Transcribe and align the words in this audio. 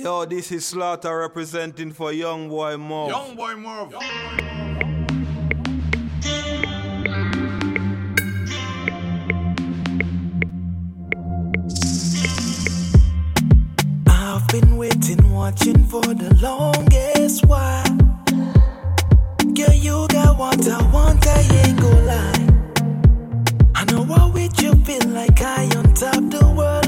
Yo, 0.00 0.24
this 0.24 0.52
is 0.52 0.64
Slatta 0.64 1.10
representing 1.12 1.92
for 1.92 2.12
Young 2.12 2.48
Boi 2.48 2.76
Murve. 2.76 3.08
Young 3.08 3.34
Boi 3.34 3.54
Murve. 3.54 3.94
I've 14.06 14.46
been 14.46 14.76
waiting, 14.76 15.32
watching 15.32 15.84
for 15.86 16.02
the 16.02 16.32
longest 16.40 17.44
while. 17.46 17.82
Girl, 19.52 19.74
you 19.74 20.06
got 20.10 20.38
what 20.38 20.68
I 20.68 20.92
want, 20.92 21.26
I 21.26 21.40
ain't 21.66 21.80
gonna 21.80 22.04
lie. 22.04 22.46
I 23.74 23.84
know 23.90 24.04
what 24.04 24.32
with 24.32 24.62
you 24.62 24.76
feel 24.84 25.08
like 25.08 25.40
I 25.42 25.64
on 25.76 25.92
top 25.94 26.22
the 26.30 26.54
world. 26.56 26.87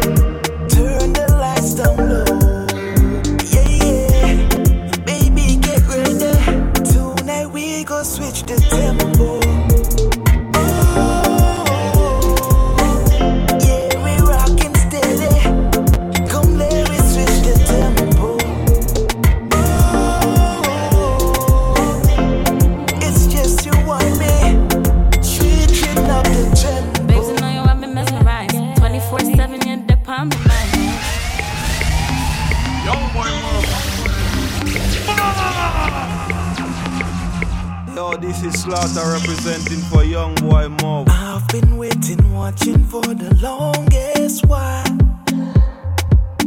Curtis 38.41 38.65
Slatta 38.65 39.03
representing 39.13 39.81
for 39.81 40.03
Young 40.03 40.33
Boy 40.35 40.67
Mob. 40.81 41.07
I've 41.11 41.47
been 41.49 41.77
waiting, 41.77 42.33
watching 42.33 42.83
for 42.85 43.03
the 43.03 43.35
longest 43.39 44.47
while. 44.47 44.83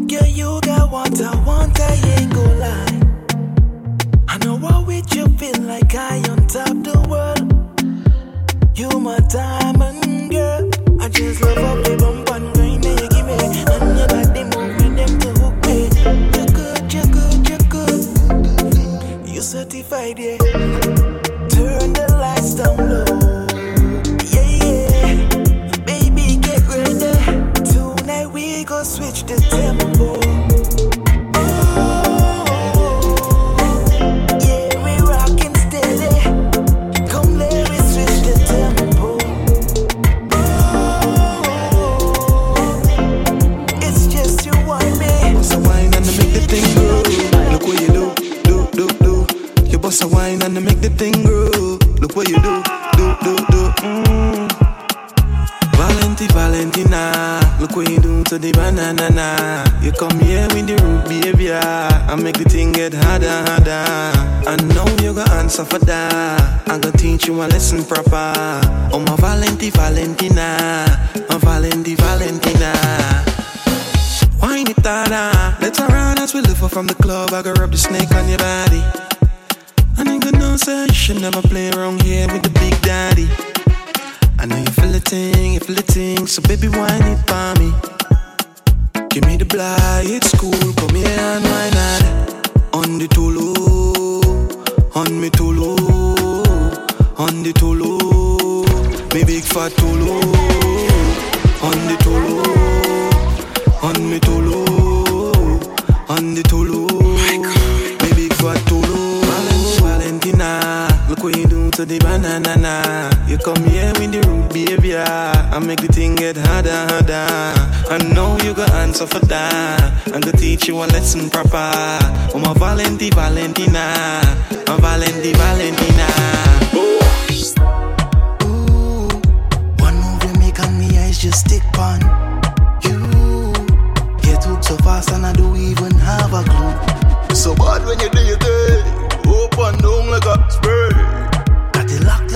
Girl, 0.09 0.27
you 0.27 0.61
got 0.62 0.91
what 0.91 1.23
I 1.23 1.36
want, 1.45 1.78
I 1.78 1.95
ain't 2.19 2.34
gonna 2.34 2.55
lie. 2.56 3.01
I 4.27 4.39
know 4.39 4.56
how 4.56 4.83
with 4.83 5.14
you 5.14 5.28
feel 5.39 5.61
like 5.62 5.95
I 5.95 6.17
on 6.31 6.45
top 6.48 6.75
the 6.83 6.98
world. 7.09 7.53
You 8.77 8.89
my 8.98 9.20
diamond 9.29 10.33
girl. 10.33 10.69
I 11.01 11.08
just 11.08 11.42
love 11.42 11.58
how 11.58 11.77
they 11.77 11.97
bump 11.97 12.29
and 12.29 12.55
grind 12.55 12.84
me, 12.84 12.97
give 12.97 13.25
me, 13.25 13.34
and 13.39 13.55
you 13.55 13.62
your 13.98 14.08
body 14.08 14.42
moving 14.51 14.97
them 14.97 15.19
to 15.20 15.29
hook 15.39 15.56
me. 15.67 15.89
You're 16.34 16.51
good, 16.58 16.92
you're 16.92 17.06
good, 17.14 17.48
you're 17.48 17.69
good. 17.70 19.29
You 19.29 19.41
certified, 19.41 20.19
yeah 20.19 20.44
down 22.57 22.77
low. 22.77 23.04
you 67.34 67.42
a 67.42 67.48
listen 67.48 67.84
proper. 67.84 68.54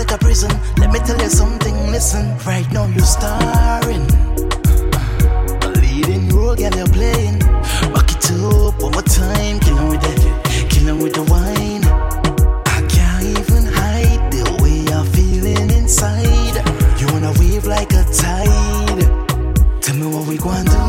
like 0.09 0.21
a 0.21 0.25
prison. 0.25 0.51
Let 0.79 0.93
me 0.93 0.99
tell 1.01 1.21
you 1.21 1.29
something, 1.29 1.75
listen. 1.91 2.37
Right 2.47 2.71
now 2.73 2.87
you're 2.87 3.05
starring. 3.05 4.07
A 5.63 5.69
leading 5.81 6.29
role, 6.31 6.55
girl, 6.55 6.75
you're 6.77 6.87
playing. 6.87 7.41
Rock 7.93 8.11
it 8.11 8.31
up 8.33 8.81
one 8.81 8.93
more 8.93 9.03
time. 9.03 9.61
Killing 9.61 9.89
with 9.89 10.01
the, 10.01 10.69
killing 10.71 11.03
with 11.03 11.15
the 11.15 11.23
wine. 11.25 11.85
I 12.67 12.81
can't 12.89 13.25
even 13.25 13.65
hide 13.67 14.33
the 14.33 14.45
way 14.63 14.79
I'm 14.95 15.07
feeling 15.13 15.71
inside. 15.71 16.57
You 17.01 17.07
wanna 17.13 17.33
wave 17.39 17.67
like 17.67 17.93
a 17.93 18.05
tide. 18.05 19.83
Tell 19.83 19.97
me 19.97 20.07
what 20.07 20.27
we 20.27 20.39
gonna 20.39 20.71
do. 20.71 20.88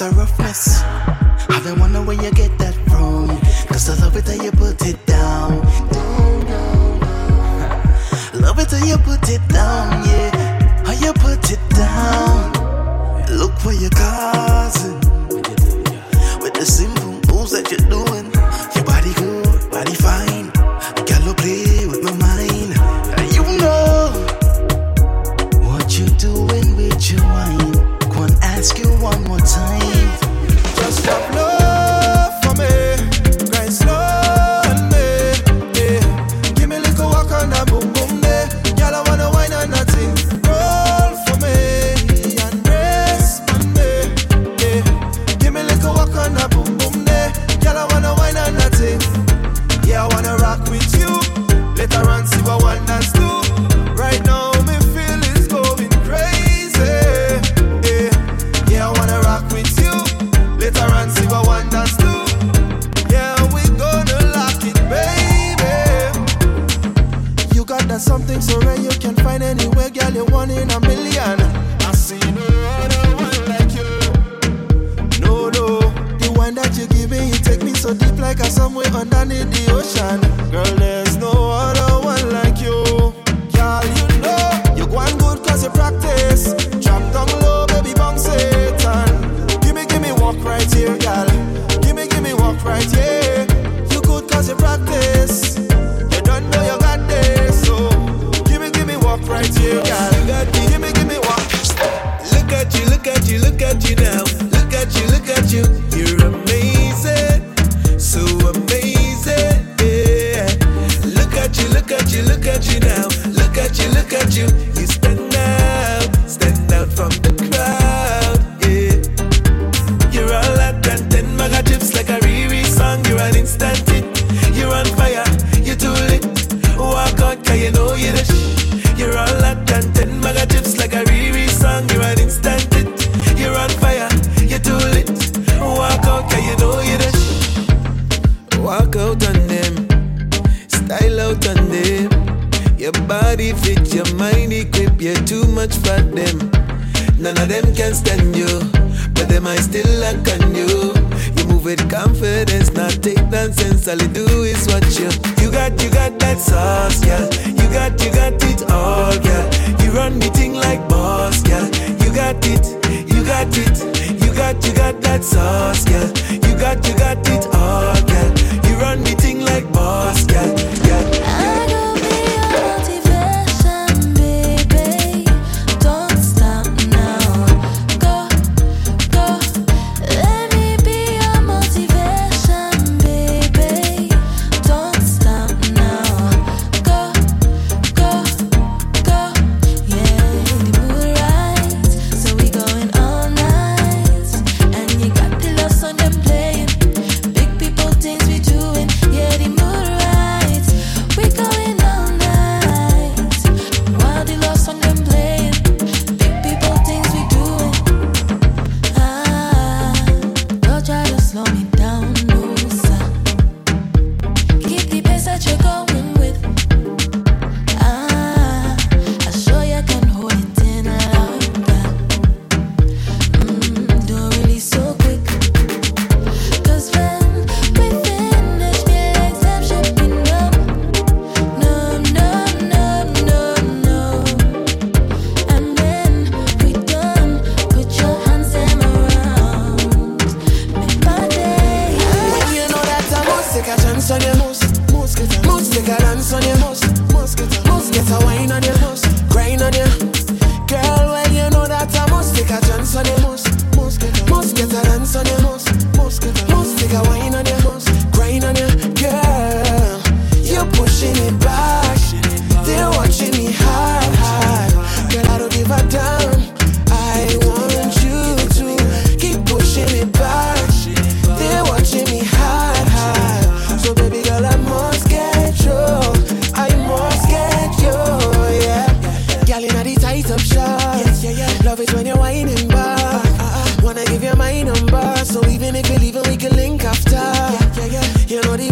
A 0.00 0.10
roughness. 0.12 0.80
I 0.82 1.60
don't 1.62 1.78
wondering 1.78 2.06
where 2.06 2.16
you 2.16 2.30
get 2.30 2.56
that 2.56 2.74
from. 2.88 3.28
Cause 3.68 3.90
I 3.90 4.02
love 4.02 4.16
it 4.16 4.24
that 4.24 4.42
you 4.42 4.50
put 4.52 4.80
it 4.86 5.04
down. 5.04 5.19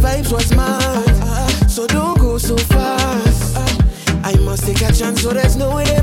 vibes 0.01 0.33
was 0.33 0.55
mad. 0.55 1.71
So 1.71 1.87
don't 1.87 2.19
go 2.19 2.39
so 2.39 2.57
fast. 2.57 3.57
I 4.25 4.35
must 4.41 4.67
take 4.67 4.83
a 4.83 4.93
chance, 4.93 5.23
so 5.23 5.31
there's 5.31 5.57
no 5.57 5.77
way. 5.77 5.98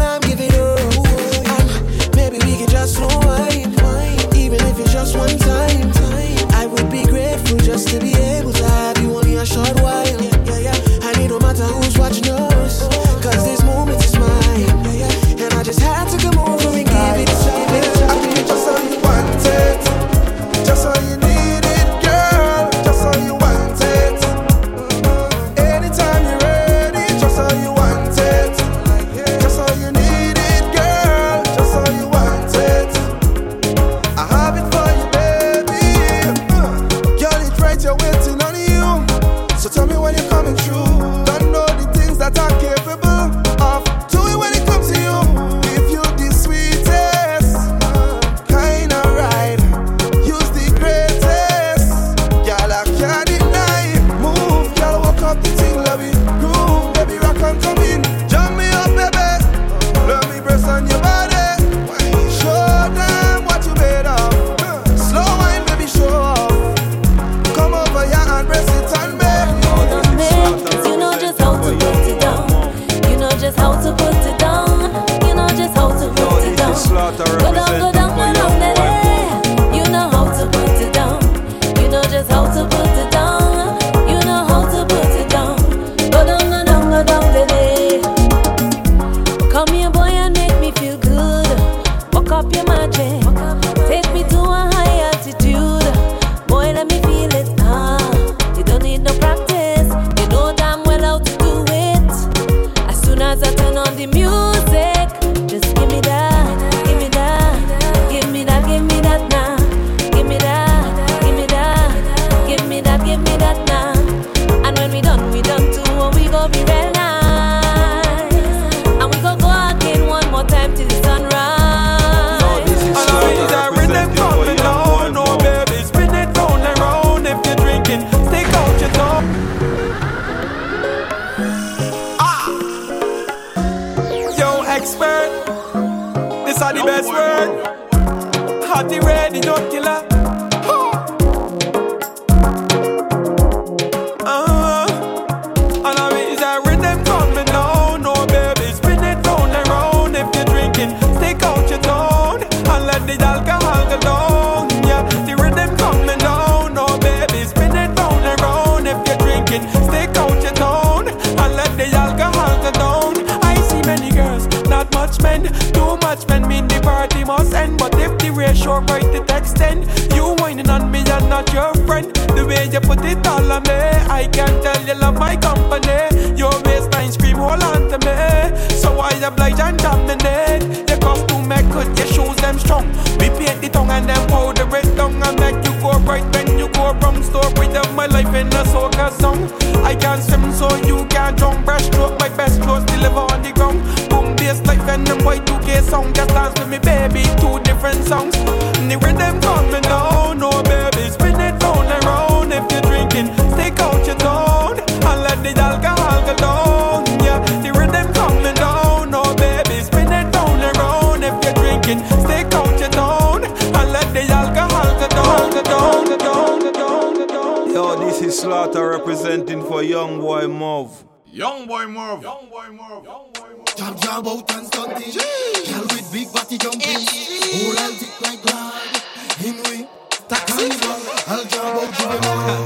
Jump, 223.75 223.99
jump 223.99 224.27
out 224.27 224.51
and 224.55 224.67
stunting. 224.67 225.13
Girl 225.13 225.81
with 225.81 226.09
big 226.11 226.31
body 226.33 226.57
jumping. 226.57 226.81
Whole 226.81 227.77
and 227.77 227.95
thick 227.97 228.21
like 228.21 228.41
glad. 228.41 229.03
In 229.45 229.55
we. 229.57 229.87
Takango. 230.29 230.91
I'll 231.27 231.45
jump 231.45 231.77
out 231.77 231.93
juvenile. 231.93 232.64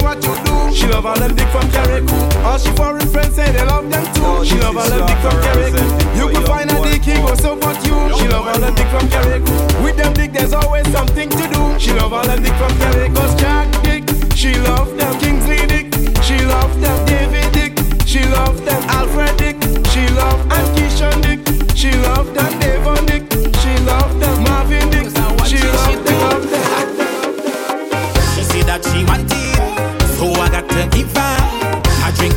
care 0.00 0.08
what 0.08 0.24
you 0.24 0.34
do. 0.44 0.74
She 0.74 0.86
love 0.86 1.06
all 1.06 1.18
them 1.18 1.34
dick 1.34 1.48
from 1.48 1.68
Carriacou. 1.70 2.44
All 2.44 2.58
she 2.58 2.70
foreign 2.72 3.08
friends 3.08 3.34
say 3.34 3.50
they 3.52 3.64
love 3.64 3.90
them 3.90 4.04
too. 4.14 4.44
She 4.44 4.58
love 4.60 4.76
all 4.76 4.88
them 4.88 5.06
dick 5.06 5.18
from 5.18 5.36
Carriacou. 5.42 6.16
You 6.16 6.28
can 6.32 6.46
find 6.46 6.70
a 6.70 6.82
dick, 6.82 7.02
he 7.02 7.14
go 7.14 7.34
support 7.34 7.76
you. 7.86 7.96
She 8.16 8.28
love 8.28 8.46
all 8.46 8.58
them 8.58 8.74
dick 8.74 8.88
from 8.88 9.08
Carriacou. 9.08 9.84
With 9.84 9.96
them 9.96 10.12
dick, 10.14 10.32
there's 10.32 10.52
always 10.52 10.86
something 10.92 11.28
to 11.28 11.48
do. 11.48 11.78
She 11.78 11.92
love 11.92 12.12
all 12.12 12.24
them 12.24 12.42
dick 12.42 12.54
from 12.54 12.72
Carriacou's 12.78 13.34
Jack 13.40 13.68
Dick. 13.82 14.04
She 14.36 14.54
love 14.54 14.96
them 14.96 15.18
Kingsley 15.20 15.66
Dick. 15.66 15.92
She 16.22 16.38
love 16.44 16.80
them 16.80 17.06
David 17.06 17.52
Dick. 17.52 17.72
She 18.06 18.24
love 18.24 18.64
them 18.64 18.82
Alfred 18.88 19.36
Dick. 19.36 19.56
She 19.92 20.08
love 20.14 20.40
and 20.50 20.66
Keisha 20.76 21.10
Dick. 21.22 21.40
She 21.76 21.90
love 21.92 22.32
them 22.34 22.59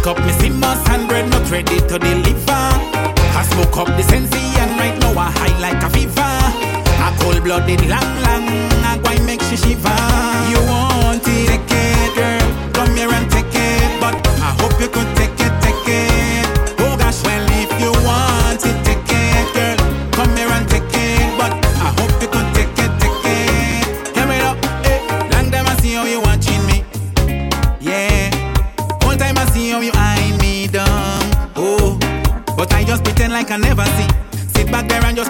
pick 0.04 0.18
up 0.18 0.26
me 0.26 0.32
simmers 0.34 0.80
and 0.90 1.08
bread, 1.08 1.30
not 1.30 1.50
ready 1.50 1.80
to 1.80 2.00
deliver. 2.00 2.52
I 2.52 3.48
smoke 3.52 3.78
up 3.78 3.88
the 3.88 4.04
sensi 4.04 4.40
and 4.60 4.72
right 4.80 4.98
now 5.00 5.18
I 5.18 5.32
high 5.32 5.60
like 5.60 5.82
a 5.84 5.90
fever. 5.90 6.22
A 7.06 7.10
cold 7.20 7.44
blooded 7.44 7.82
lang 7.88 8.22
lang, 8.22 8.46
I 8.84 8.98
go 9.02 9.26
make 9.26 9.42
she 9.42 9.56
shiver. 9.56 9.96
You 10.52 10.60
want 10.70 11.03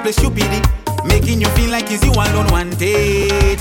play 0.04 0.12
stupidity, 0.12 0.60
making 1.08 1.40
you 1.40 1.48
feel 1.56 1.72
like 1.72 1.88
it's 1.90 2.04
you 2.04 2.12
alone 2.12 2.52
wanted. 2.52 3.56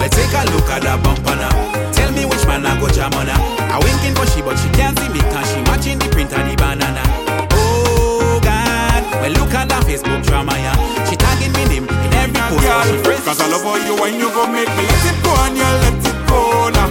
Let's 0.00 0.16
take 0.16 0.32
a 0.32 0.42
look 0.56 0.64
at 0.72 0.80
that 0.88 0.96
bumper 1.04 1.36
now. 1.36 1.52
Tell 1.92 2.10
me 2.16 2.24
which 2.24 2.40
man 2.48 2.64
I 2.64 2.72
go 2.80 2.88
jam 2.88 3.12
on 3.20 3.28
her. 3.28 3.36
I 3.68 3.76
winking 3.84 4.16
for 4.16 4.24
she, 4.32 4.40
but 4.40 4.56
she 4.56 4.68
can't 4.72 4.96
see 4.96 5.12
me 5.12 5.20
cause 5.28 5.44
she 5.52 5.60
watching 5.68 6.00
the 6.00 6.08
print 6.08 6.32
and 6.32 6.48
the 6.48 6.56
banana. 6.56 7.04
Oh 7.52 8.40
God, 8.40 9.04
well 9.20 9.32
look 9.36 9.52
at 9.52 9.68
that 9.68 9.84
Facebook 9.84 10.24
drama, 10.24 10.56
yeah. 10.56 10.72
She 11.04 11.20
tagging 11.20 11.52
me 11.52 11.68
name 11.68 11.84
in 11.84 12.12
every 12.16 12.40
post. 12.48 12.64
Girl, 12.64 12.82
she 12.88 12.96
friends. 13.04 13.24
Cause 13.28 13.40
I 13.40 13.46
love 13.52 13.66
all 13.68 13.76
you 13.76 13.92
when 14.00 14.16
you 14.16 14.32
go 14.32 14.48
make 14.48 14.72
me 14.72 14.84
let 14.88 15.04
it 15.04 15.18
go 15.20 15.32
and 15.44 15.52
you 15.52 15.68
let 15.84 16.00
it 16.00 16.18
go 16.32 16.40
now. 16.72 16.88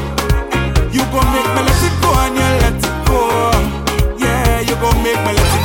You 0.93 1.01
go 1.09 1.19
make 1.33 1.49
me 1.49 1.61
let 1.65 1.81
it 1.81 1.95
go 1.97 2.09
and 2.13 2.33
you 2.37 2.49
let 2.61 2.77
it 2.77 2.93
go. 3.09 3.19
Yeah, 4.21 4.61
you 4.69 4.75
go 4.77 4.93
make 5.01 5.17
me 5.25 5.33
let 5.33 5.49
it 5.49 5.64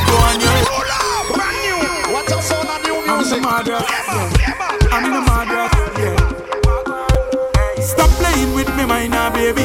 the 3.31 3.39
madras. 3.39 3.83
I'm 4.91 5.05
in 5.05 5.13
the 5.13 5.21
madras. 5.21 5.71
Yeah. 5.97 6.17
Stop 7.81 8.09
playing 8.19 8.53
with 8.53 8.67
me, 8.75 8.85
my 8.85 9.07
nah, 9.07 9.29
baby. 9.31 9.63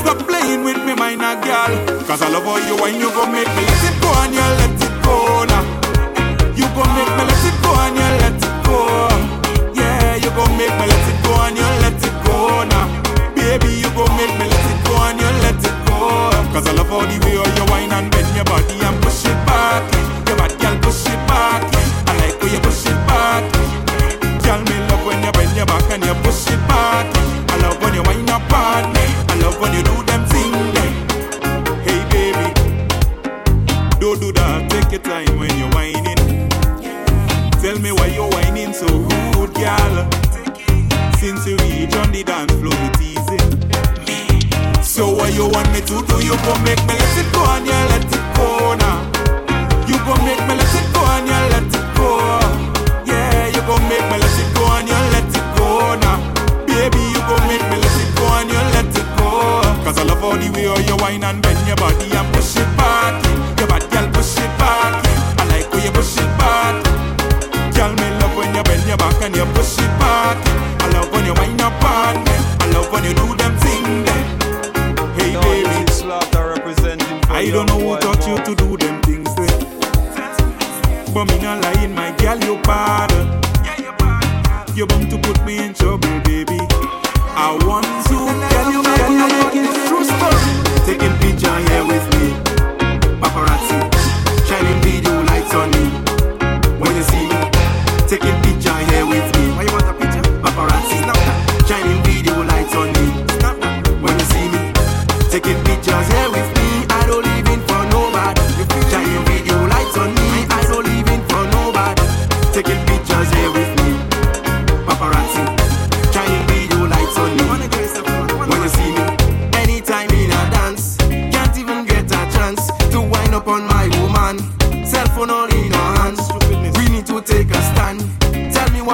Stop 0.00 0.18
playing 0.26 0.64
with 0.64 0.84
me, 0.84 0.94
my 0.96 1.14
nah, 1.14 1.36
girl. 1.40 2.02
Cause 2.04 2.22
I 2.22 2.30
love 2.30 2.44
how 2.44 2.56
you 2.56 2.84
and 2.84 2.96
you 2.98 3.10
go 3.10 3.26
make 3.30 3.46
me 3.46 3.62
let 3.62 3.84
it 3.94 4.02
go 4.02 4.08
on 4.08 4.32
your 4.32 4.50
left. 4.58 4.87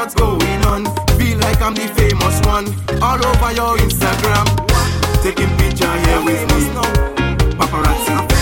what's 0.04 0.14
going 0.14 0.64
on. 0.66 0.84
Feel 1.18 1.38
like 1.38 1.62
I'm 1.62 1.74
the 1.74 1.88
famous 1.96 2.38
one. 2.44 2.66
All 3.02 3.24
over 3.24 3.52
your 3.52 3.76
Instagram. 3.78 4.46
Taking 5.22 5.48
picture 5.56 5.90
here 6.04 6.22
with 6.22 6.42
me. 6.52 6.64
Paparazzi. 7.56 8.33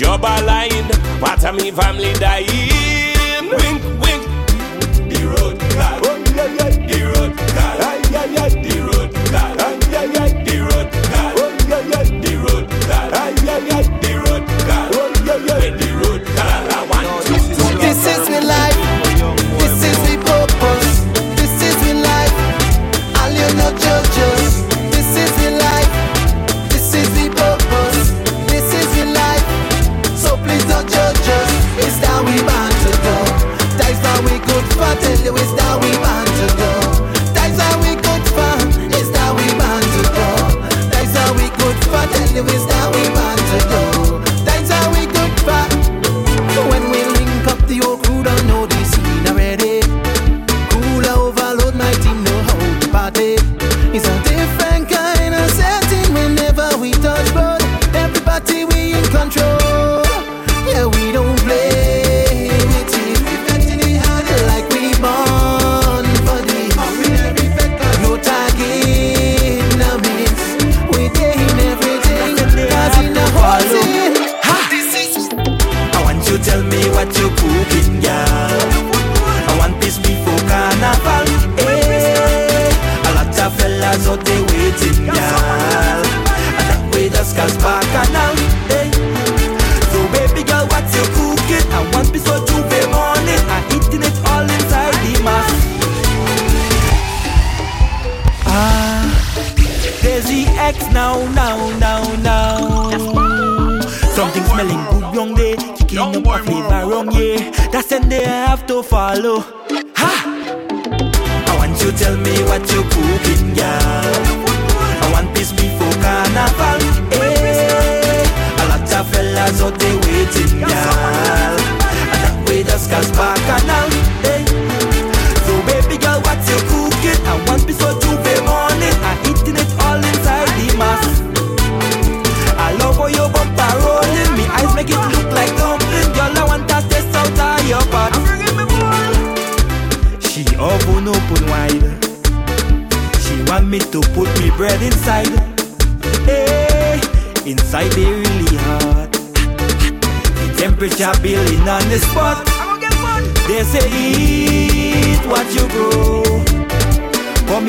Job 0.00 0.24
aligned, 0.24 0.90
part 1.20 1.44
of 1.44 1.54
me 1.56 1.70
family 1.70 2.14
die? 2.14 2.69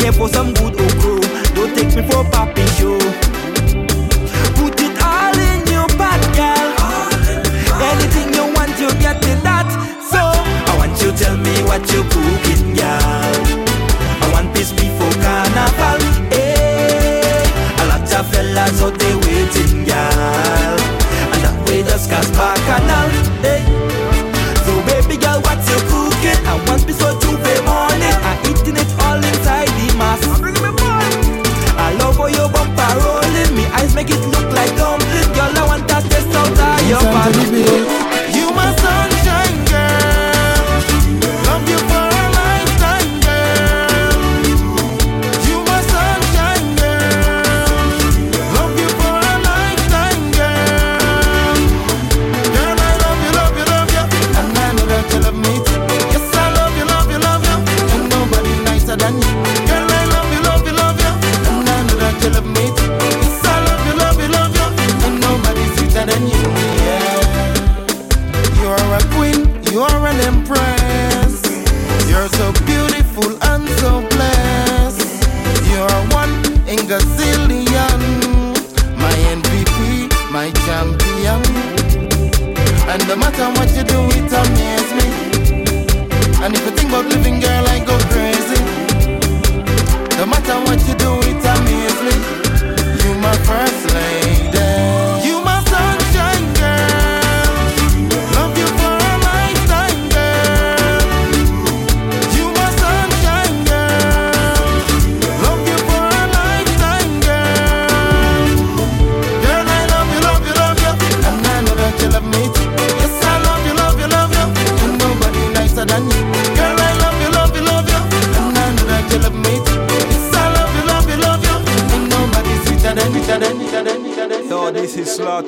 Mwen 0.01 0.15
pou 0.17 0.27
som 0.33 0.47
gout 0.57 0.70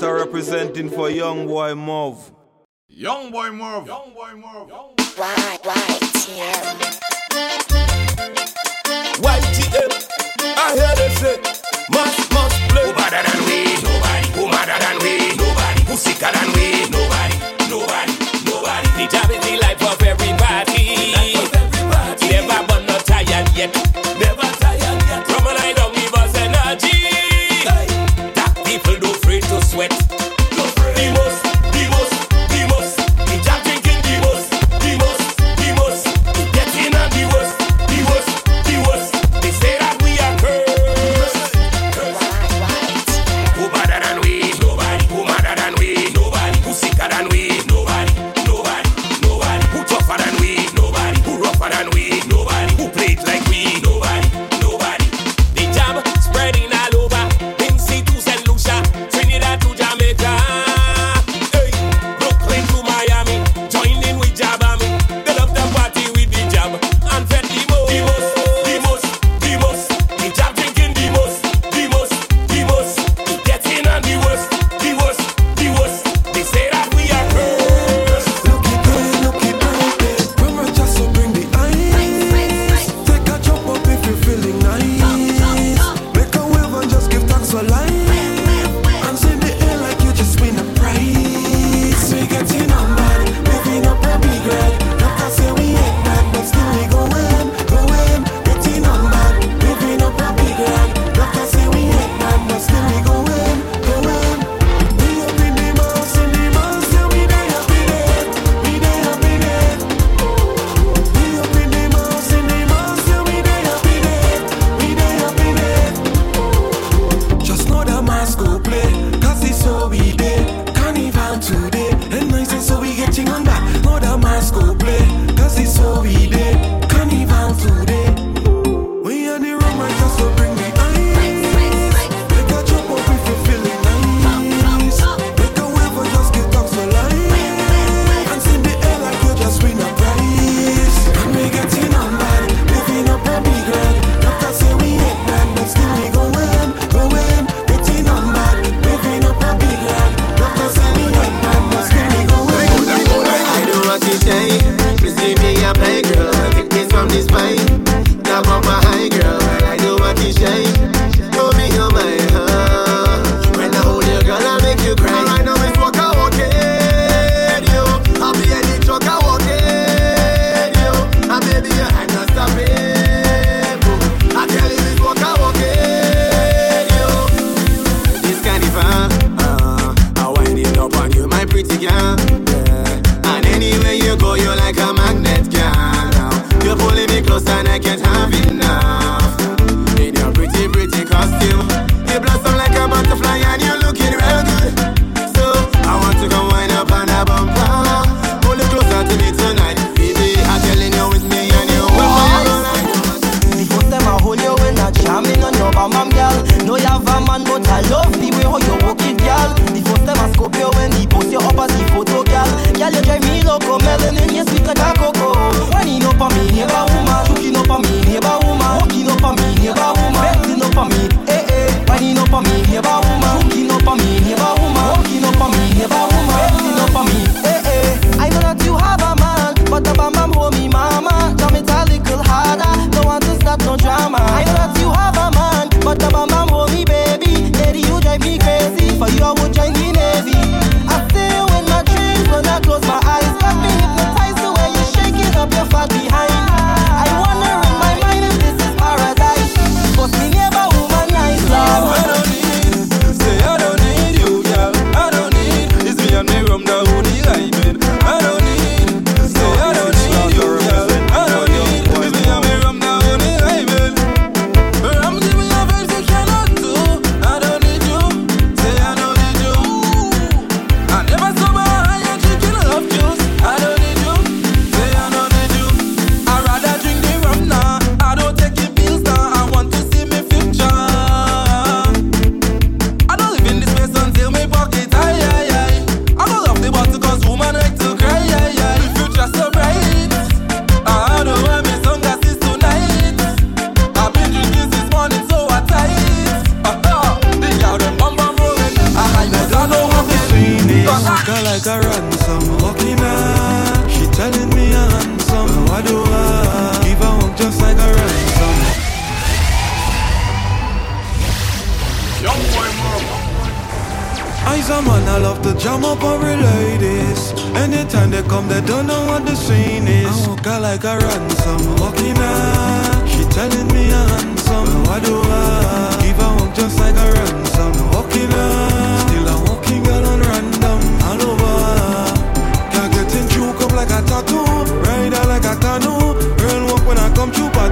Selector 0.03 0.25
representing 0.25 0.89
for 0.89 1.09
Young 1.09 1.47
Boi 1.47 1.71
Murve. 1.71 2.19
Young 2.89 3.31
Boi 3.31 3.51
Murve. 3.51 3.87
Young 3.87 4.13
Boi 4.13 4.33
Murve. 4.35 4.69
Right, 5.17 5.59
right, 5.63 6.01
YTM. 9.23 9.93
I 10.43 10.73
hear 10.75 10.95
they 10.99 11.09
say, 11.15 11.37
must, 11.89 12.33
must 12.33 12.57
play. 12.67 12.83
Who 12.83 12.93
better 12.99 13.23
than 13.31 13.39
we? 13.47 13.63
Nobody. 13.79 14.27
Who 14.35 14.43
madder 14.51 14.79
than 14.83 14.97
we? 14.99 15.13
Nobody. 15.39 15.81
Who 15.87 15.95
sicker 15.95 16.31
than 16.35 16.51
we? 16.51 16.83
Nobody. 16.91 17.37
Nobody. 17.71 18.13
Nobody. 18.43 18.87
The 18.99 19.07
job 19.07 19.31
is 19.31 19.39
the 19.39 19.55
life 19.63 19.83
of 19.87 20.03
everybody. 20.03 21.15
Life 21.15 21.47
of 21.47 21.55
everybody. 21.55 22.27
Never 22.27 22.67
burn 22.67 22.85
no 22.87 22.97
tired 22.99 23.47
yet. 23.55 23.71
Never. 24.19 24.62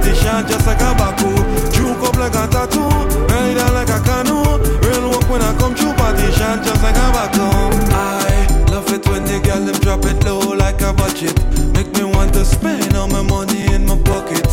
politician 0.02 0.46
just 0.48 0.66
like 0.66 0.80
a 0.80 0.94
baku. 0.98 1.30
True 1.72 1.94
up 2.06 2.16
like 2.16 2.34
a 2.34 2.46
tattoo, 2.50 2.88
ride 3.30 3.56
rider 3.56 3.72
like 3.72 3.88
a 3.88 4.00
canoe. 4.02 4.58
Real 4.82 5.10
work 5.10 5.28
when 5.30 5.42
I 5.42 5.56
come 5.58 5.74
true 5.74 5.92
politician 5.94 6.62
just 6.64 6.82
like 6.82 6.96
a 6.96 7.08
baku. 7.14 7.46
I 7.94 8.46
love 8.70 8.92
it 8.92 9.06
when 9.08 9.24
the 9.24 9.40
girl 9.44 9.64
them 9.64 9.78
drop 9.80 10.04
it 10.04 10.24
low 10.24 10.54
like 10.54 10.80
a 10.82 10.92
budget. 10.92 11.36
Make 11.74 11.94
me 11.96 12.04
want 12.04 12.34
to 12.34 12.44
spend 12.44 12.94
all 12.96 13.08
my 13.08 13.22
money 13.22 13.72
in 13.72 13.86
my 13.86 13.96
pocket. 14.02 14.46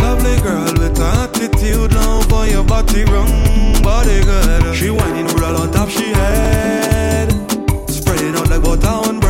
Lovely 0.00 0.40
girl 0.40 0.72
with 0.78 0.98
attitude, 0.98 1.92
love 1.92 2.26
for 2.28 2.46
your 2.46 2.64
body, 2.64 3.04
wrong 3.04 3.82
body 3.82 4.22
girl. 4.24 4.72
She 4.74 4.90
whining 4.90 5.26
with 5.26 5.42
a 5.42 5.52
lot 5.52 5.76
of 5.76 5.90
she 5.90 6.08
head, 6.12 7.28
spreading 7.88 8.34
out 8.34 8.48
like 8.48 8.62
butter 8.62 8.88
on 8.88 9.20
bread. 9.20 9.29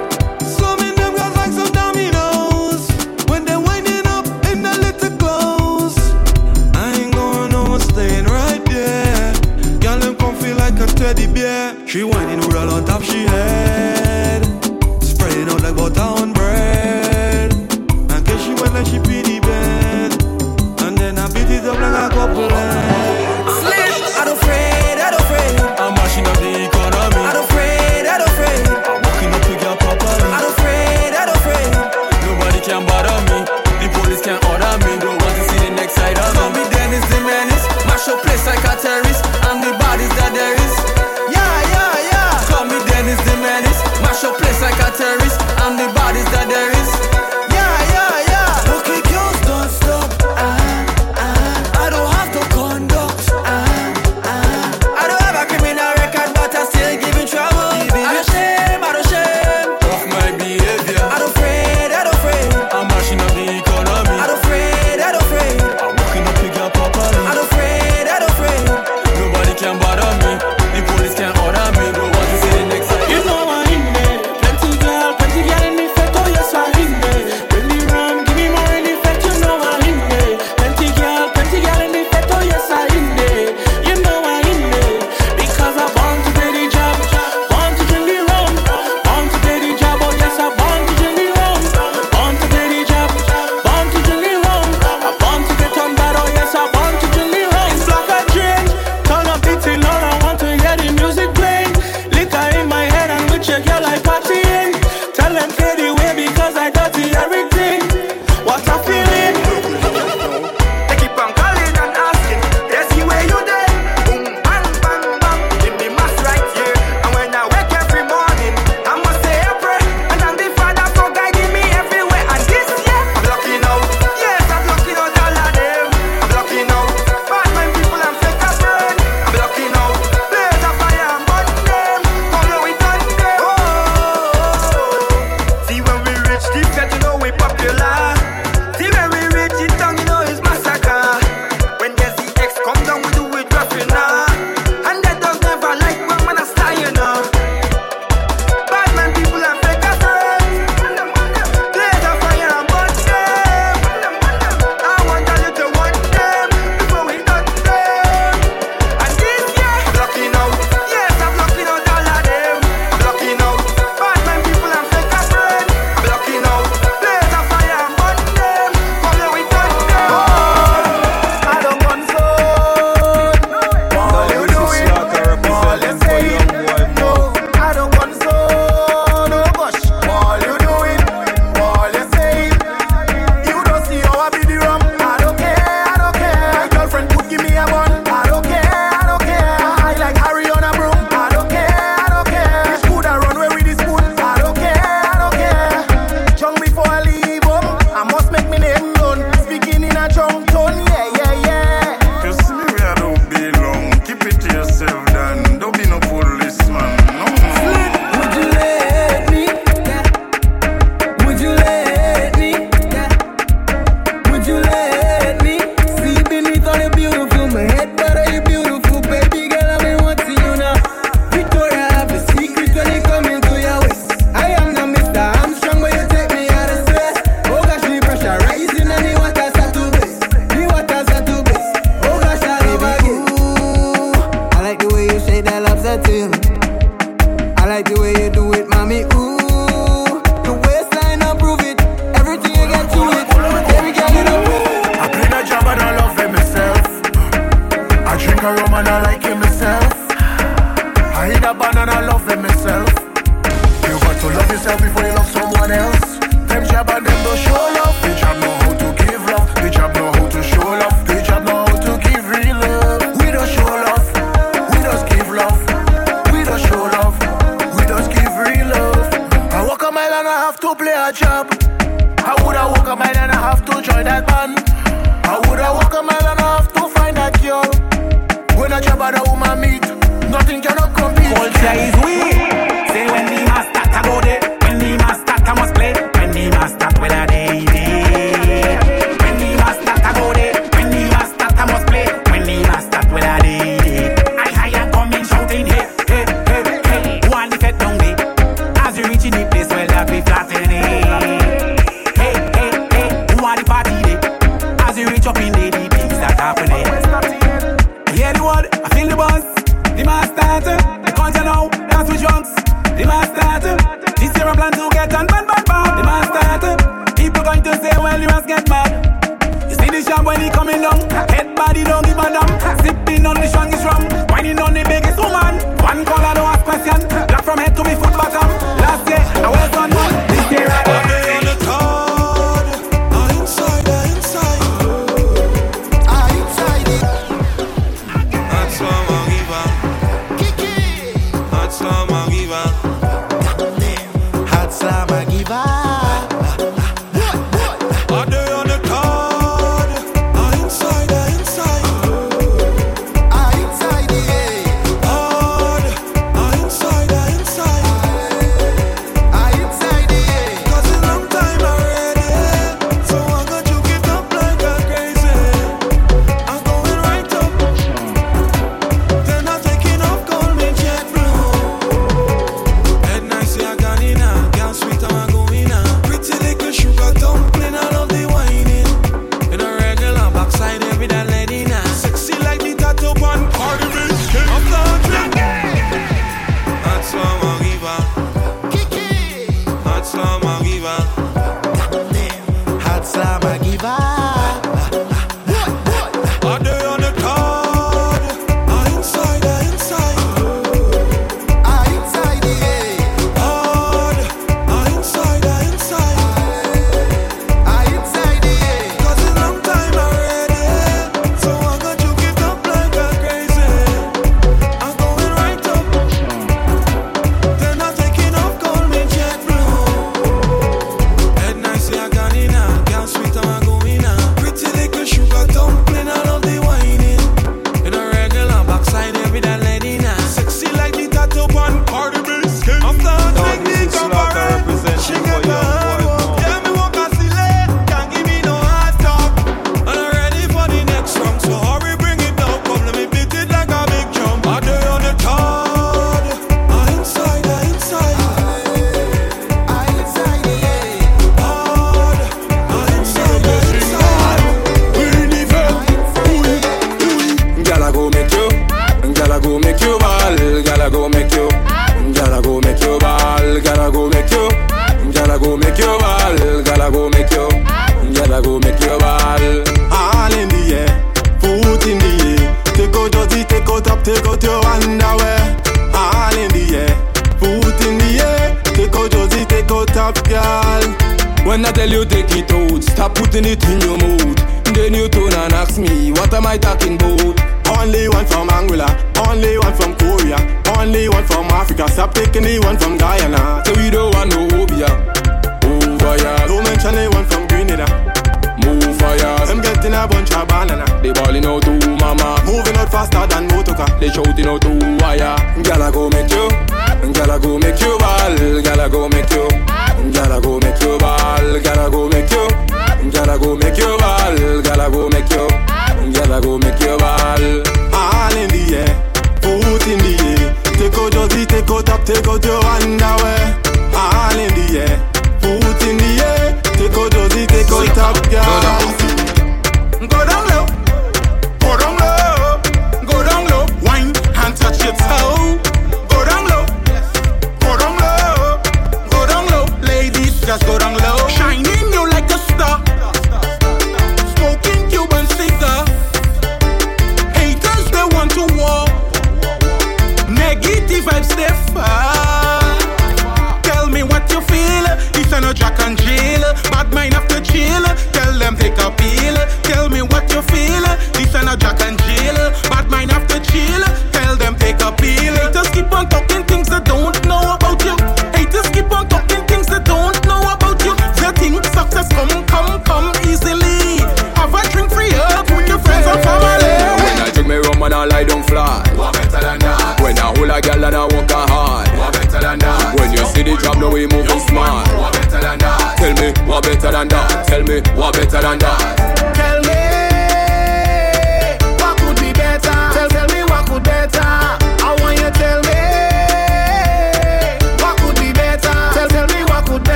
hoje 13.11 13.25
é. 13.25 13.80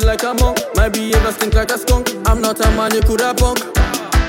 like 0.00 0.22
a 0.22 0.34
monk. 0.34 0.58
My 0.74 0.88
behavior 0.88 1.32
stink 1.32 1.54
like 1.54 1.70
a 1.70 1.78
skunk. 1.78 2.10
I'm 2.26 2.40
not 2.40 2.58
a 2.60 2.70
man 2.72 2.94
you 2.94 3.02
coulda 3.02 3.34
punk. 3.34 3.58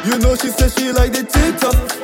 You 0.06 0.20
know 0.20 0.36
she 0.36 0.50
says 0.50 0.76
she 0.76 0.92
like 0.92 1.12
the 1.14 1.24
TikTok. 1.24 1.95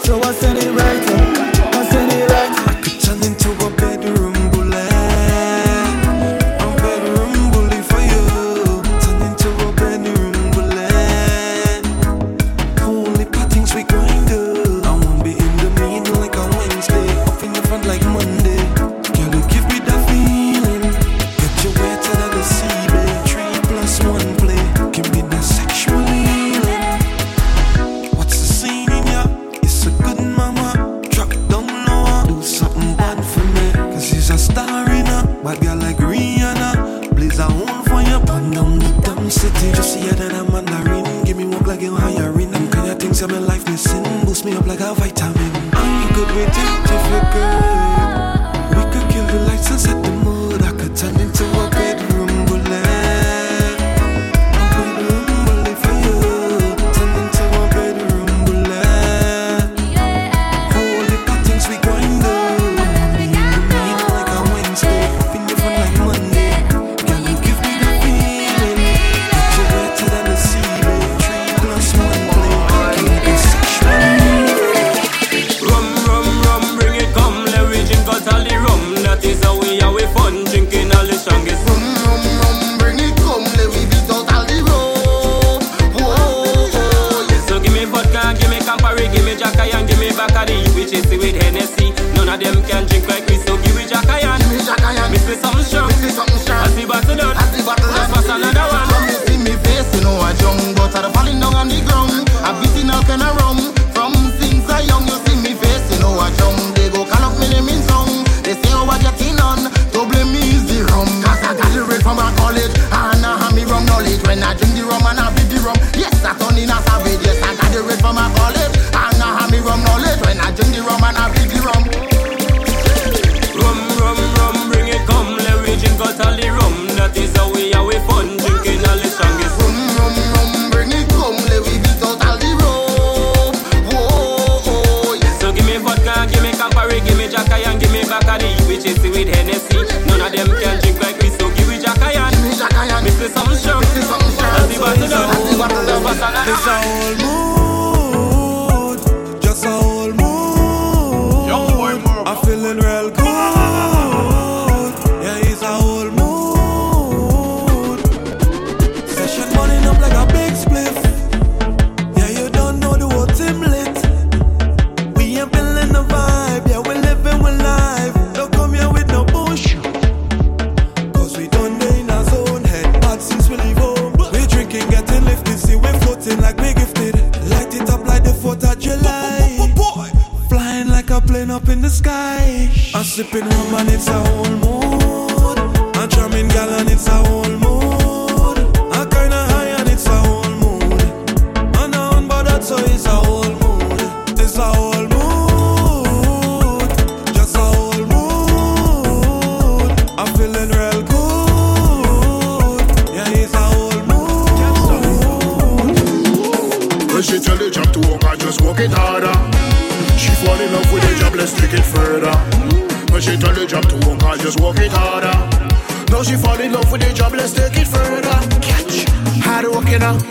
Now 216.21 216.29
she 216.29 216.35
fall 216.35 216.61
in 216.61 216.71
love 216.71 216.91
with 216.91 217.01
the 217.01 217.11
job, 217.13 217.33
let's 217.33 217.51
take 217.51 217.73
it 217.81 217.87
further. 217.87 218.29
Catch. 218.61 219.09
Hard 219.41 219.65
working 219.65 220.03
out, 220.03 220.21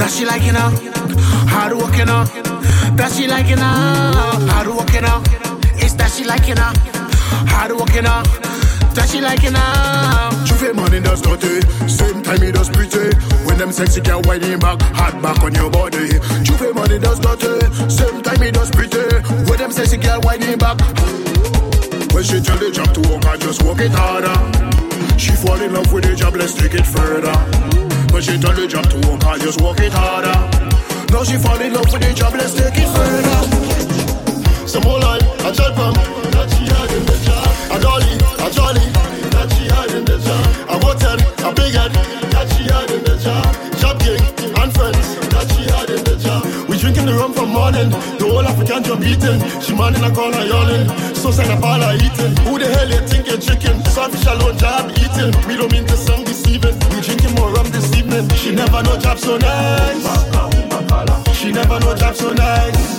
that 0.00 0.08
she 0.08 0.24
liking 0.24 0.56
out. 0.56 0.72
Hard 1.52 1.76
working 1.76 2.08
out, 2.08 2.32
that 2.96 3.12
she 3.12 3.28
liking 3.28 3.60
out. 3.60 4.40
Hard 4.48 4.68
working 4.68 5.04
out, 5.04 5.20
it's 5.76 5.92
that 6.00 6.08
she 6.16 6.24
liking 6.24 6.56
out. 6.56 6.72
Hard 7.44 7.72
working 7.76 8.06
out, 8.06 8.24
that 8.96 9.04
she 9.12 9.20
liking 9.20 9.52
out. 9.52 10.32
Juve 10.48 10.74
money 10.74 10.98
does 10.98 11.20
dirty, 11.20 11.60
same 11.84 12.22
time 12.22 12.40
he 12.40 12.50
does 12.50 12.70
pretty. 12.70 13.12
When 13.44 13.58
them 13.58 13.70
sexy 13.70 14.00
girl 14.00 14.22
whining 14.24 14.58
back, 14.58 14.80
hard 14.96 15.20
back 15.20 15.44
on 15.44 15.54
your 15.54 15.68
body. 15.68 16.08
Juve 16.40 16.72
money 16.74 16.98
does 16.98 17.20
dirty, 17.20 17.68
same 17.92 18.22
time 18.22 18.40
he 18.40 18.50
does 18.50 18.70
pretty. 18.70 19.04
When 19.44 19.60
them 19.60 19.72
sexy 19.72 19.98
girl 19.98 20.22
whining 20.24 20.56
back. 20.56 20.80
When 22.16 22.24
she 22.24 22.40
tell 22.40 22.56
the 22.56 22.72
job 22.72 22.96
to 22.96 23.00
work, 23.12 23.26
I 23.26 23.36
just 23.36 23.60
work 23.62 23.80
it 23.84 23.92
harder. 23.92 24.87
She 25.18 25.32
fall 25.32 25.60
in 25.60 25.72
love 25.72 25.92
with 25.92 26.04
the 26.04 26.14
job, 26.14 26.34
let's 26.36 26.54
take 26.54 26.74
it 26.74 26.86
further. 26.86 27.34
But 28.12 28.24
she 28.24 28.38
tell 28.38 28.54
the 28.54 28.66
job 28.66 28.88
to 28.90 28.96
work, 29.08 29.24
I 29.24 29.38
just 29.38 29.60
work 29.60 29.80
it 29.80 29.92
harder. 29.92 30.38
Now 31.12 31.24
she 31.24 31.36
fall 31.38 31.60
in 31.60 31.72
love 31.72 31.90
with 31.92 32.02
the 32.02 32.12
job, 32.14 32.34
let's 32.34 32.54
take 32.54 32.76
it 32.76 32.88
further. 32.94 33.38
Some 34.68 34.82
more 34.84 35.00
life, 35.00 35.22
a 35.40 35.50
child 35.52 35.74
pump, 35.74 35.96
that 36.36 36.48
she 36.52 36.64
had 36.68 36.90
in 36.92 37.04
the 37.08 37.16
job. 37.24 37.48
A 37.72 37.80
dolly, 37.80 38.14
a 38.44 38.48
jolly, 38.52 38.86
that 39.32 39.48
she 39.56 39.64
had 39.72 39.90
in 39.96 40.04
the 40.04 40.18
job. 40.20 40.44
A 40.68 40.76
hotel, 40.84 41.16
a 41.16 41.54
big 41.54 41.72
head, 41.72 41.92
that 42.32 42.46
she 42.52 42.64
had 42.68 42.90
in 42.90 43.02
the 43.02 43.16
job. 43.16 43.48
Job 43.80 43.96
king 44.00 44.20
and 44.60 44.70
friends, 44.76 45.08
that 45.32 45.46
she 45.52 45.57
We 46.68 46.78
drinking 46.78 47.06
the 47.06 47.14
rum 47.14 47.32
from 47.32 47.50
morning, 47.50 47.90
the 47.90 48.26
whole 48.28 48.46
African 48.46 48.82
Jab 48.84 49.02
eating. 49.02 49.38
She 49.60 49.74
man 49.74 49.94
in 49.94 50.04
a 50.04 50.10
corner 50.14 50.44
yawning, 50.44 50.88
so 51.14 51.30
send 51.30 51.50
a 51.50 51.56
parlor 51.60 51.94
eating. 51.96 52.36
Who 52.46 52.58
the 52.58 52.68
hell 52.68 52.88
you 52.88 53.00
think 53.06 53.26
you're 53.26 53.38
chicken? 53.38 53.82
Selfish 53.84 54.26
alone 54.26 54.58
job 54.58 54.90
eating. 54.96 55.32
We 55.46 55.56
don't 55.56 55.72
mean 55.72 55.86
to 55.86 55.96
sound 55.96 56.26
deceiving. 56.26 56.74
We 56.92 57.00
drinking 57.00 57.34
more 57.34 57.50
rum 57.52 57.68
this 57.70 57.94
evening. 57.96 58.28
She 58.36 58.54
never 58.54 58.82
know 58.82 58.98
job 58.98 59.18
so 59.18 59.38
nice. 59.38 60.04
She 61.38 61.52
never 61.52 61.80
know 61.80 61.94
job 61.94 62.14
so 62.14 62.32
nice. 62.32 62.98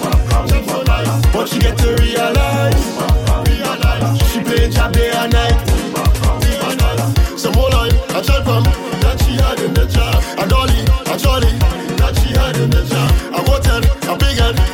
But 1.33 1.47
she 1.47 1.59
get 1.59 1.77
to 1.77 1.95
realize. 2.01 2.83
She 4.31 4.39
playing 4.43 4.71
job 4.71 4.91
day 4.93 5.11
and 5.11 5.31
night. 5.33 5.59
Some 7.37 7.53
more 7.53 7.69
line, 7.69 7.95
a 8.15 8.21
child 8.21 8.43
pump 8.45 8.65
that 9.03 9.15
she 9.23 9.33
had 9.39 9.59
in 9.61 9.73
the 9.73 9.85
job. 9.85 10.23
A 10.37 10.47
dolly, 10.47 10.81
a 11.13 11.17
jolly 11.17 11.53
a 14.09 14.17
big 14.17 14.39
head 14.39 14.68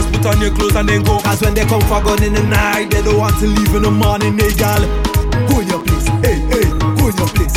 just 0.00 0.12
put 0.12 0.26
on 0.26 0.40
your 0.40 0.50
clothes 0.50 0.76
and 0.76 0.88
then 0.88 1.02
go. 1.02 1.18
Cause 1.20 1.42
when 1.42 1.54
they 1.54 1.64
come 1.64 1.80
for 1.82 2.00
gun 2.02 2.22
in 2.22 2.32
the 2.32 2.42
night, 2.42 2.90
they 2.90 3.02
don't 3.02 3.18
want 3.18 3.36
to 3.38 3.46
leave 3.46 3.74
in 3.74 3.82
the 3.82 3.90
morning. 3.90 4.38
Hey, 4.38 4.52
girl, 4.56 4.82
go 5.48 5.60
in 5.60 5.68
your 5.68 5.82
place. 5.84 6.08
Hey, 6.24 6.40
hey, 6.48 6.66
go 6.96 7.08
in 7.08 7.16
your 7.16 7.30
place. 7.36 7.56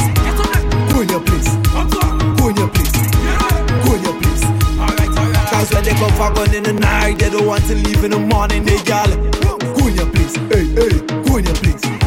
Go 0.91 1.01
in 1.01 1.09
your 1.09 1.23
place. 1.23 1.49
Go 2.37 2.49
in 2.49 2.55
your 2.57 2.69
place. 2.69 2.95
Go 3.83 3.95
in 3.95 4.03
your 4.03 4.17
place. 4.19 4.43
Cause 5.51 5.71
when 5.71 5.83
they 5.83 5.95
come 5.95 6.13
for 6.19 6.31
gun 6.33 6.53
in 6.53 6.63
the 6.63 6.73
night, 6.73 7.19
they 7.19 7.29
don't 7.29 7.47
want 7.47 7.63
to 7.65 7.75
leave 7.75 8.03
in 8.03 8.11
the 8.11 8.19
morning. 8.19 8.67
Hey, 8.67 8.83
girl, 8.83 9.11
go 9.75 9.87
in 9.87 9.95
your 9.95 10.09
place. 10.11 10.35
Hey, 10.51 10.65
hey, 10.75 10.99
go 11.23 11.37
in 11.37 11.45
your 11.45 11.55
place. 11.55 12.02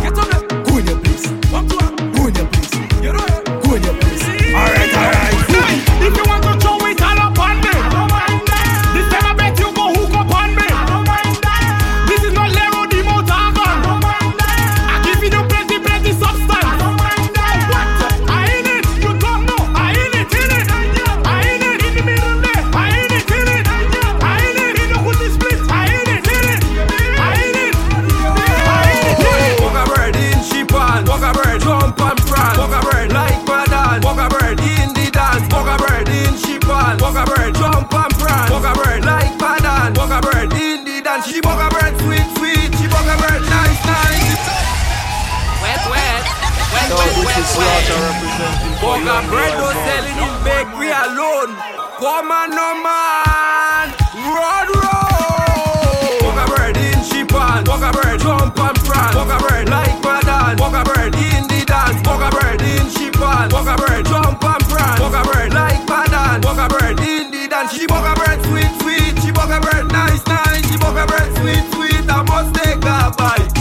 Wet 46.87 47.15
this 47.19 47.35
is 47.35 47.47
Slatta 47.51 47.95
representing 47.99 48.75
for 48.79 48.95
Young 49.03 49.27
bread 49.27 49.59
Mob. 49.59 49.75
selling 49.75 50.19
in 50.23 50.35
bakery 50.47 50.91
alone. 50.95 51.51
Come 51.99 52.31
on 52.31 52.51
no 52.55 52.69
man, 52.79 53.91
road 54.23 54.69
road. 54.71 56.23
Walk 56.23 56.39
a 56.39 56.47
bird 56.47 56.77
in 56.77 57.03
sheep 57.03 57.35
on, 57.35 57.65
walk 57.67 57.83
a 57.83 57.91
bird 57.91 58.21
jump 58.21 58.55
and 58.55 58.79
prance, 58.87 59.17
walk 59.19 59.35
a 59.35 59.39
bird 59.43 59.69
like 59.69 59.99
Madan, 60.05 60.57
walk 60.63 60.79
a 60.79 60.85
bird 60.87 61.15
in 61.19 61.43
the 61.51 61.65
dance, 61.67 61.99
walk 62.07 62.23
a 62.23 62.31
bird 62.31 62.63
in 62.63 62.87
sheep 62.95 63.19
on, 63.19 63.49
walk 63.51 63.67
a 63.67 63.75
bird 63.75 64.07
jump 64.07 64.45
and 64.45 64.63
prance, 64.71 65.01
walk 65.01 65.15
a 65.19 65.23
bird 65.27 65.53
like 65.55 65.83
Madan, 65.91 66.41
walk 66.47 66.59
a 66.63 66.69
bird 66.71 67.01
in 67.01 67.31
the 67.35 67.49
dance. 67.51 67.73
She 67.75 67.87
walk 67.91 68.07
a 68.07 68.15
bird 68.15 68.39
sweet 68.47 68.71
sweet, 68.79 69.15
she 69.27 69.33
walk 69.33 69.51
a 69.51 69.59
bird 69.59 69.91
nice 69.91 70.23
nice, 70.31 70.63
she 70.71 70.77
walk 70.79 70.95
a 70.95 71.07
bird 71.07 71.35
sweet 71.43 71.65
sweet. 71.75 72.07
I 72.07 72.23
must 72.23 72.55
take 72.55 72.79
a 72.79 73.11
bite. 73.19 73.56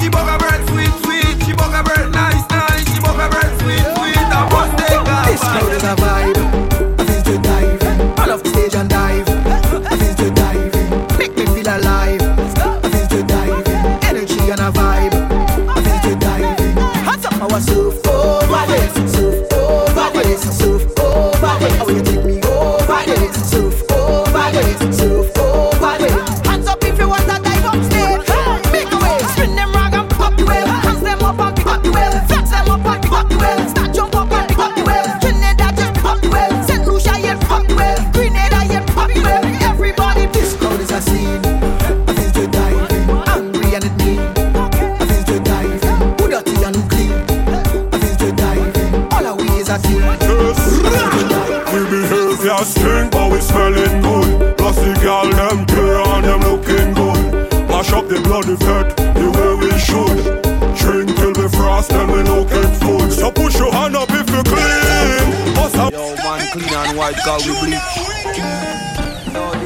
Call 67.25 67.39
we. 67.39 67.71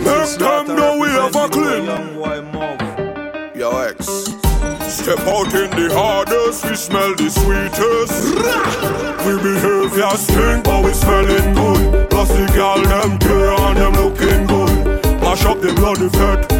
Make 0.05 0.39
them 0.39 0.76
know 0.78 0.97
we 0.97 1.10
have 1.10 1.36
a 1.36 1.49
clean. 1.49 1.86
Yo, 3.53 3.70
ex. 3.82 4.05
Step 4.88 5.20
out 5.28 5.53
in 5.53 5.70
the 5.72 5.89
hardest, 5.93 6.66
we 6.66 6.76
smell 6.76 7.14
the 7.16 7.30
sweetest. 7.30 8.24
We 9.26 9.34
behave 9.43 9.97
ya 9.97 10.12
stink, 10.16 10.64
but 10.64 10.86
we 10.86 10.93
smelling 10.93 11.53
good. 11.53 12.10
Plus 12.10 12.30
the 12.30 12.45
girl 12.55 12.82
them 12.82 13.20
clear 13.20 13.51
and 13.51 13.78
them 13.78 13.93
looking 13.93 14.47
good. 14.47 15.22
Mash 15.22 15.45
up 15.45 15.60
the 15.62 15.74
bloody 15.74 16.10
fat 16.10 16.59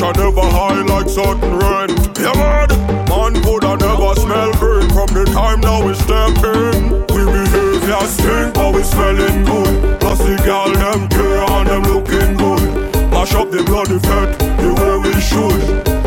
Aspiration 0.00 0.34
never 0.34 0.48
high 0.48 0.82
like 0.82 1.08
certain 1.10 1.58
rent 1.58 2.18
Yeah 2.18 2.32
man, 2.32 2.68
man 3.08 3.42
coulda 3.42 3.76
never 3.76 4.14
smell 4.14 4.52
green 4.54 4.88
From 4.88 5.08
the 5.12 5.28
time 5.32 5.60
now 5.60 5.84
we 5.84 5.92
step 5.94 6.40
in 6.40 7.04
We 7.12 7.24
behave 7.28 7.86
ya 7.86 8.00
stink 8.06 8.54
but 8.54 8.74
we 8.74 8.82
smelling 8.82 9.44
good. 9.44 10.00
Plus 10.00 10.18
the 10.20 10.36
girl 10.44 10.72
them 10.72 11.08
clear 11.10 11.44
and 11.56 11.68
them 11.68 11.82
looking 11.82 12.36
good. 12.36 13.12
Mash 13.12 13.34
up 13.34 13.50
the 13.50 13.62
bloody 13.62 13.98
fat 13.98 14.38
the 14.62 14.72
way 14.72 14.96
we 15.04 15.20
should. 15.20 15.60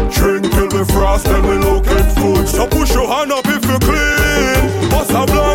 Drink 0.09 0.51
till 0.53 0.69
we 0.73 0.83
frost 0.85 1.27
and 1.27 1.45
we 1.45 1.57
looking 1.57 2.07
food. 2.17 2.47
So 2.47 2.65
push 2.67 2.93
your 2.93 3.07
hand 3.07 3.31
up 3.31 3.45
if 3.45 3.63
you 3.69 3.77
clean. 3.77 4.89
Bust 4.89 5.11
a 5.11 5.25
blank 5.27 5.52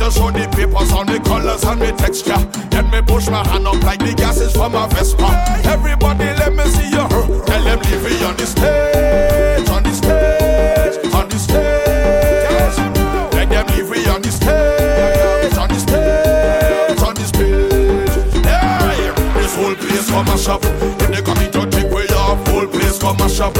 to 0.00 0.10
show 0.10 0.30
the 0.30 0.48
papers 0.56 0.92
on 0.92 1.06
the 1.06 1.20
colors 1.20 1.62
and 1.64 1.80
the 1.80 1.92
texture. 1.92 2.40
Then 2.70 2.90
me 2.90 3.02
push 3.02 3.28
my 3.28 3.46
hand 3.46 3.66
up 3.66 3.82
like 3.82 3.98
the 4.00 4.14
gases 4.14 4.52
from 4.52 4.74
a 4.74 4.88
Vespa. 4.88 5.28
Everybody, 5.68 6.24
let 6.40 6.54
me 6.54 6.64
see 6.64 6.88
you. 6.88 7.06
Tell 7.44 7.62
them 7.62 7.78
leave 7.84 8.02
me 8.02 8.24
on 8.24 8.34
the 8.36 8.46
stage, 8.46 9.68
on 9.68 9.82
the 9.82 9.92
stage, 9.92 11.14
on 11.14 11.28
the 11.28 11.38
stage. 11.38 12.76
Let 13.36 13.48
them 13.50 13.66
leave 13.76 13.90
me 13.90 14.06
on 14.08 14.22
the 14.22 14.30
stage, 14.30 15.56
on 15.58 15.68
the 15.68 15.78
stage, 15.78 17.00
on 17.04 17.14
the 17.14 17.24
stage. 17.28 18.34
Hey, 18.48 19.12
this 19.36 19.54
whole 19.54 19.74
place 19.74 20.08
come 20.08 20.28
a 20.28 20.38
shop. 20.38 20.64
If 20.64 21.08
they 21.12 21.22
come 21.22 21.38
in 21.44 21.52
to 21.52 21.66
take 21.68 21.92
way 21.92 22.06
off, 22.16 22.48
whole 22.48 22.66
place 22.66 22.98
come 22.98 23.20
a 23.20 23.28
shop. 23.28 23.54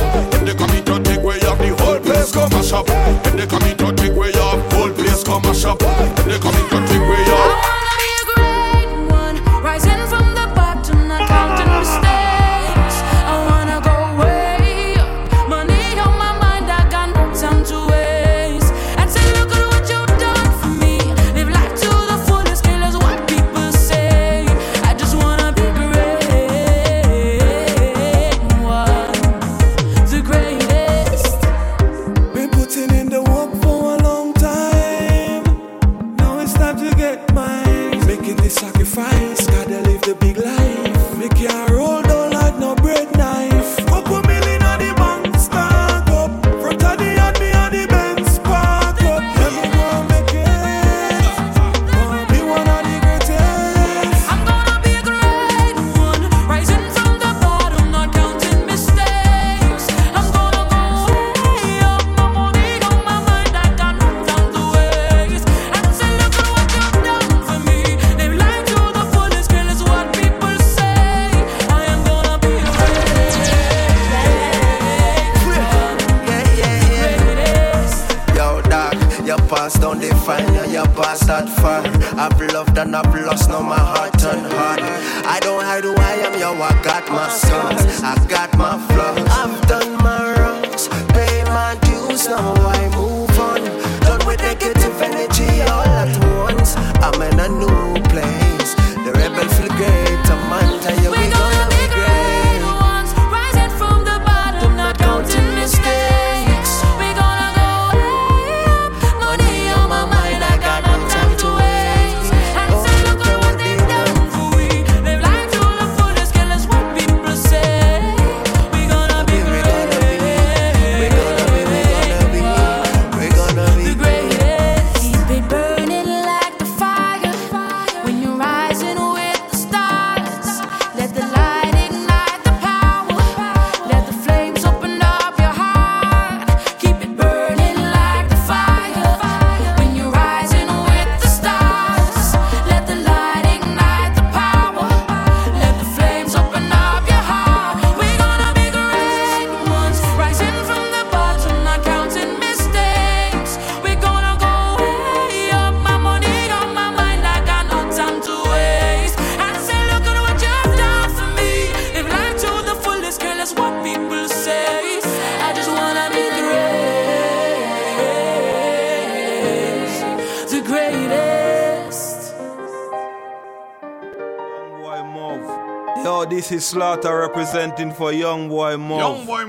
Representing 177.81 177.97
for 177.97 178.13
Young 178.13 178.49
Boi 178.49 178.77
Murve. 178.77 178.99
Young 178.99 179.27
boy 179.27 179.45